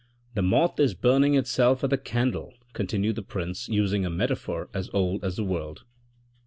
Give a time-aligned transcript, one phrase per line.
[0.33, 4.89] .""The moth is burning itself at the candle," continued the prince using a metaphor as
[4.95, 5.83] old as the world.